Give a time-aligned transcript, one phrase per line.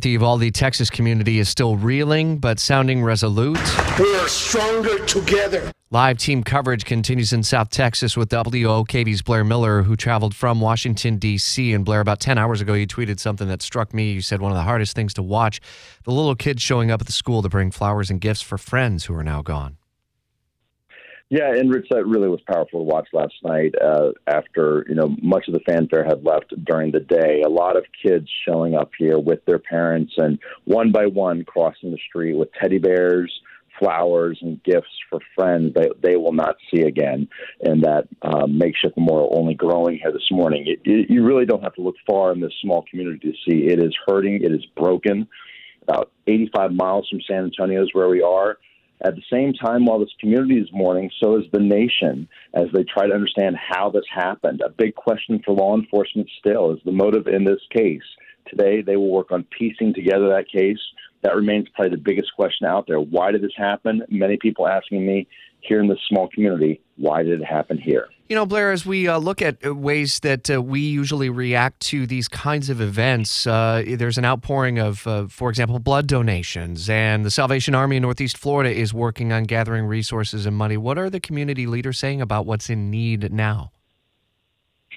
[0.00, 3.60] The Uvalde, Texas community is still reeling, but sounding resolute.
[3.98, 5.70] We are stronger together.
[5.90, 11.18] Live team coverage continues in South Texas with WOKV's Blair Miller, who traveled from Washington,
[11.18, 11.74] D.C.
[11.74, 14.12] And Blair, about 10 hours ago, you tweeted something that struck me.
[14.12, 15.60] You said one of the hardest things to watch
[16.04, 19.04] the little kids showing up at the school to bring flowers and gifts for friends
[19.04, 19.76] who are now gone.
[21.32, 23.74] Yeah, and Rich, that really was powerful to watch last night.
[23.82, 27.78] Uh, after you know much of the fanfare had left during the day, a lot
[27.78, 32.34] of kids showing up here with their parents, and one by one crossing the street
[32.34, 33.32] with teddy bears,
[33.78, 37.26] flowers, and gifts for friends they they will not see again.
[37.62, 40.64] And that um, makeshift memorial only growing here this morning.
[40.66, 43.68] It, it, you really don't have to look far in this small community to see
[43.68, 44.42] it is hurting.
[44.44, 45.26] It is broken.
[45.88, 48.58] About 85 miles from San Antonio is where we are
[49.04, 52.84] at the same time, while this community is mourning, so is the nation as they
[52.84, 54.62] try to understand how this happened.
[54.64, 58.02] A big question for law enforcement still is the motive in this case.
[58.48, 60.80] Today, they will work on piecing together that case.
[61.22, 63.00] That remains probably the biggest question out there.
[63.00, 64.02] Why did this happen?
[64.08, 65.28] Many people asking me
[65.60, 68.08] here in this small community, why did it happen here?
[68.28, 72.06] You know, Blair, as we uh, look at ways that uh, we usually react to
[72.06, 77.24] these kinds of events, uh, there's an outpouring of, uh, for example, blood donations, and
[77.24, 80.76] the Salvation Army in Northeast Florida is working on gathering resources and money.
[80.76, 83.70] What are the community leaders saying about what's in need now?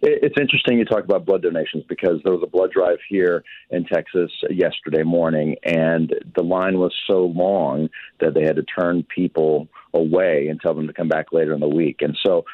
[0.00, 3.84] It's interesting you talk about blood donations because there was a blood drive here in
[3.84, 7.88] Texas yesterday morning, and the line was so long
[8.20, 11.60] that they had to turn people away and tell them to come back later in
[11.60, 11.96] the week.
[12.00, 12.44] And so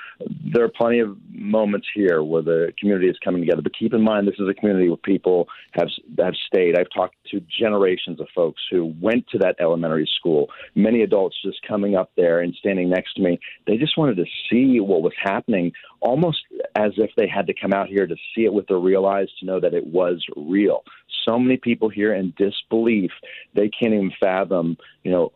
[0.52, 3.62] there are plenty of moments here where the community is coming together.
[3.62, 6.78] But keep in mind, this is a community where people have have stayed.
[6.78, 10.48] I've talked to generations of folks who went to that elementary school.
[10.74, 13.38] Many adults just coming up there and standing next to me.
[13.66, 16.38] They just wanted to see what was happening, almost
[16.76, 19.28] as if they had to come out here to see it with their real eyes
[19.38, 20.84] to know that it was real.
[21.24, 23.10] So many people here in disbelief,
[23.54, 25.32] they can't even fathom, you know,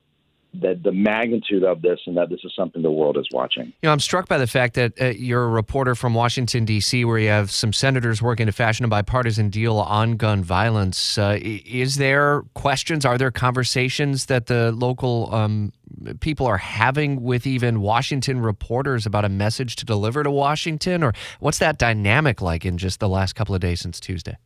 [0.60, 3.66] that the magnitude of this and that this is something the world is watching.
[3.66, 7.04] You know, I'm struck by the fact that uh, you're a reporter from Washington D.C.,
[7.04, 11.18] where you have some senators working to fashion a bipartisan deal on gun violence.
[11.18, 13.04] Uh, is there questions?
[13.04, 15.72] Are there conversations that the local um,
[16.20, 21.12] people are having with even Washington reporters about a message to deliver to Washington, or
[21.41, 24.36] what's that dynamic like in just the last couple of days since Tuesday?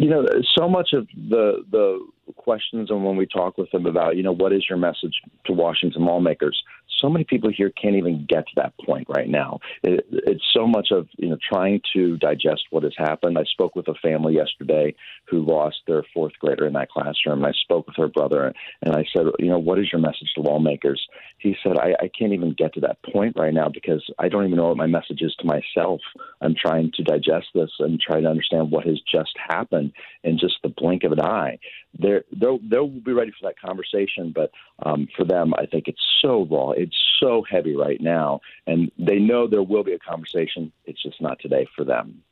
[0.00, 0.24] You know,
[0.58, 2.02] so much of the the
[2.36, 5.12] questions and when we talk with them about, you know, what is your message
[5.44, 6.58] to Washington lawmakers,
[7.00, 9.58] so many people here can't even get to that point right now.
[9.82, 13.38] It, it's so much of you know trying to digest what has happened.
[13.38, 14.94] I spoke with a family yesterday
[15.28, 17.44] who lost their fourth grader in that classroom.
[17.44, 18.52] I spoke with her brother,
[18.82, 21.00] and I said, you know, what is your message to lawmakers?
[21.38, 24.44] He said, I, I can't even get to that point right now because I don't
[24.44, 26.00] even know what my message is to myself.
[26.40, 29.92] I'm trying to digest this and try to understand what has just happened
[30.24, 31.58] in just the blink of an eye.
[31.98, 34.52] They're, they'll they'll be ready for that conversation, but
[34.84, 36.70] um, for them, I think it's so raw.
[36.90, 40.72] It's so heavy right now, and they know there will be a conversation.
[40.86, 42.24] It's just not today for them.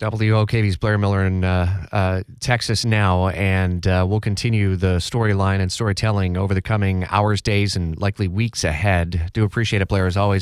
[0.00, 5.70] WOKV's Blair Miller in uh, uh, Texas now, and uh, we'll continue the storyline and
[5.70, 9.30] storytelling over the coming hours, days, and likely weeks ahead.
[9.34, 10.40] Do appreciate it, Blair, as always.